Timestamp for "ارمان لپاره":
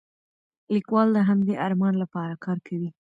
1.65-2.33